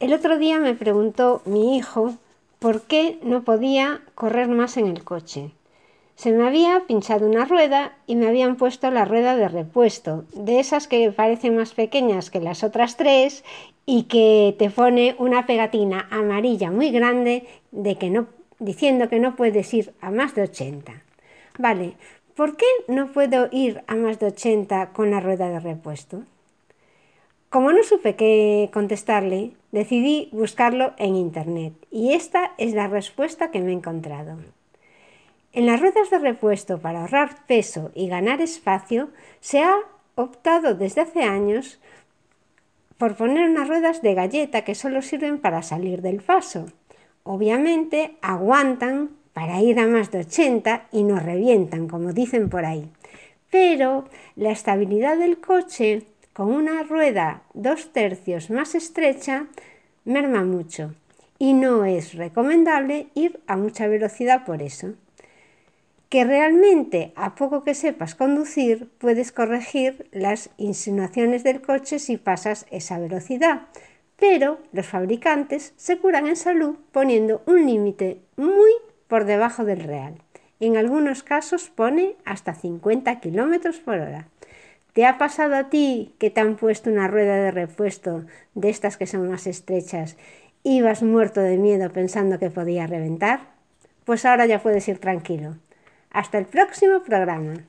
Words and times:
El 0.00 0.12
otro 0.14 0.38
día 0.38 0.60
me 0.60 0.76
preguntó 0.76 1.42
mi 1.44 1.76
hijo 1.76 2.14
por 2.60 2.82
qué 2.82 3.18
no 3.24 3.42
podía 3.42 4.00
correr 4.14 4.46
más 4.46 4.76
en 4.76 4.86
el 4.86 5.02
coche. 5.02 5.50
Se 6.14 6.30
me 6.30 6.46
había 6.46 6.84
pinchado 6.86 7.26
una 7.26 7.46
rueda 7.46 7.96
y 8.06 8.14
me 8.14 8.28
habían 8.28 8.54
puesto 8.54 8.92
la 8.92 9.04
rueda 9.04 9.34
de 9.34 9.48
repuesto, 9.48 10.24
de 10.34 10.60
esas 10.60 10.86
que 10.86 11.10
parecen 11.10 11.56
más 11.56 11.72
pequeñas 11.72 12.30
que 12.30 12.38
las 12.40 12.62
otras 12.62 12.96
tres 12.96 13.42
y 13.86 14.04
que 14.04 14.54
te 14.56 14.70
pone 14.70 15.16
una 15.18 15.46
pegatina 15.46 16.06
amarilla 16.12 16.70
muy 16.70 16.92
grande 16.92 17.48
de 17.72 17.96
que 17.96 18.08
no, 18.08 18.28
diciendo 18.60 19.08
que 19.08 19.18
no 19.18 19.34
puedes 19.34 19.74
ir 19.74 19.94
a 20.00 20.12
más 20.12 20.32
de 20.36 20.42
80. 20.42 20.92
Vale, 21.58 21.94
¿por 22.36 22.56
qué 22.56 22.66
no 22.86 23.08
puedo 23.08 23.48
ir 23.50 23.82
a 23.88 23.96
más 23.96 24.20
de 24.20 24.26
80 24.26 24.90
con 24.92 25.10
la 25.10 25.18
rueda 25.18 25.48
de 25.48 25.58
repuesto? 25.58 26.22
Como 27.50 27.72
no 27.72 27.82
supe 27.82 28.14
qué 28.14 28.68
contestarle, 28.74 29.52
decidí 29.72 30.28
buscarlo 30.32 30.92
en 30.98 31.16
Internet 31.16 31.72
y 31.90 32.12
esta 32.12 32.52
es 32.58 32.74
la 32.74 32.88
respuesta 32.88 33.50
que 33.50 33.60
me 33.60 33.70
he 33.70 33.74
encontrado. 33.74 34.36
En 35.54 35.64
las 35.64 35.80
ruedas 35.80 36.10
de 36.10 36.18
repuesto 36.18 36.78
para 36.78 37.00
ahorrar 37.00 37.46
peso 37.46 37.90
y 37.94 38.08
ganar 38.08 38.42
espacio 38.42 39.08
se 39.40 39.62
ha 39.62 39.76
optado 40.14 40.74
desde 40.74 41.00
hace 41.00 41.22
años 41.22 41.80
por 42.98 43.16
poner 43.16 43.48
unas 43.48 43.66
ruedas 43.66 44.02
de 44.02 44.12
galleta 44.12 44.62
que 44.62 44.74
solo 44.74 45.00
sirven 45.00 45.38
para 45.38 45.62
salir 45.62 46.02
del 46.02 46.20
paso. 46.20 46.66
Obviamente 47.22 48.18
aguantan 48.20 49.10
para 49.32 49.62
ir 49.62 49.80
a 49.80 49.86
más 49.86 50.10
de 50.10 50.18
80 50.18 50.88
y 50.92 51.02
no 51.02 51.18
revientan, 51.18 51.88
como 51.88 52.12
dicen 52.12 52.50
por 52.50 52.66
ahí. 52.66 52.90
Pero 53.50 54.04
la 54.36 54.50
estabilidad 54.50 55.16
del 55.16 55.40
coche 55.40 56.02
con 56.38 56.54
una 56.54 56.84
rueda 56.84 57.42
dos 57.52 57.92
tercios 57.92 58.48
más 58.48 58.76
estrecha 58.76 59.48
merma 60.04 60.44
mucho 60.44 60.94
y 61.36 61.52
no 61.52 61.84
es 61.84 62.14
recomendable 62.14 63.08
ir 63.16 63.40
a 63.48 63.56
mucha 63.56 63.88
velocidad 63.88 64.44
por 64.44 64.62
eso. 64.62 64.94
Que 66.08 66.22
realmente 66.22 67.12
a 67.16 67.34
poco 67.34 67.64
que 67.64 67.74
sepas 67.74 68.14
conducir 68.14 68.88
puedes 68.98 69.32
corregir 69.32 70.06
las 70.12 70.50
insinuaciones 70.58 71.42
del 71.42 71.60
coche 71.60 71.98
si 71.98 72.18
pasas 72.18 72.66
esa 72.70 73.00
velocidad, 73.00 73.62
pero 74.16 74.60
los 74.70 74.86
fabricantes 74.86 75.72
se 75.76 75.98
curan 75.98 76.28
en 76.28 76.36
salud 76.36 76.76
poniendo 76.92 77.42
un 77.46 77.66
límite 77.66 78.20
muy 78.36 78.70
por 79.08 79.24
debajo 79.24 79.64
del 79.64 79.80
real. 79.80 80.22
En 80.60 80.76
algunos 80.76 81.24
casos 81.24 81.68
pone 81.68 82.14
hasta 82.24 82.54
50 82.54 83.18
km 83.18 83.80
por 83.80 83.98
hora. 83.98 84.28
¿Te 84.92 85.06
ha 85.06 85.18
pasado 85.18 85.54
a 85.54 85.70
ti 85.70 86.14
que 86.18 86.30
te 86.30 86.40
han 86.40 86.56
puesto 86.56 86.90
una 86.90 87.08
rueda 87.08 87.36
de 87.36 87.50
repuesto 87.50 88.24
de 88.54 88.70
estas 88.70 88.96
que 88.96 89.06
son 89.06 89.30
más 89.30 89.46
estrechas? 89.46 90.16
¿Ibas 90.62 91.02
muerto 91.02 91.40
de 91.40 91.56
miedo 91.56 91.92
pensando 91.92 92.38
que 92.38 92.50
podía 92.50 92.86
reventar? 92.86 93.40
Pues 94.04 94.24
ahora 94.24 94.46
ya 94.46 94.62
puedes 94.62 94.88
ir 94.88 94.98
tranquilo. 94.98 95.56
Hasta 96.10 96.38
el 96.38 96.46
próximo 96.46 97.02
programa. 97.02 97.64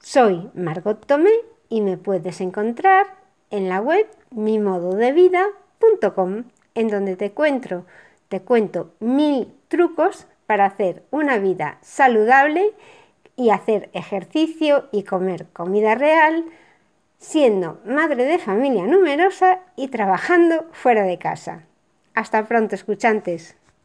Soy 0.00 0.50
Margot 0.54 1.04
Tomé 1.06 1.30
y 1.68 1.82
me 1.82 1.98
puedes 1.98 2.40
encontrar 2.40 3.06
en 3.50 3.68
la 3.68 3.80
web 3.80 4.06
mimododevida.com 4.30 6.44
en 6.74 6.88
donde 6.88 7.16
te 7.16 7.32
cuento, 7.32 7.84
te 8.28 8.40
cuento 8.40 8.94
mil 9.00 9.52
trucos 9.68 10.26
para 10.46 10.64
hacer 10.64 11.02
una 11.10 11.36
vida 11.38 11.78
saludable 11.82 12.72
y 13.36 13.50
hacer 13.50 13.90
ejercicio 13.92 14.88
y 14.92 15.04
comer 15.04 15.46
comida 15.52 15.94
real, 15.94 16.44
siendo 17.18 17.80
madre 17.84 18.24
de 18.24 18.38
familia 18.38 18.84
numerosa 18.86 19.60
y 19.76 19.88
trabajando 19.88 20.66
fuera 20.72 21.04
de 21.04 21.18
casa. 21.18 21.64
Hasta 22.14 22.46
pronto, 22.46 22.74
escuchantes. 22.74 23.56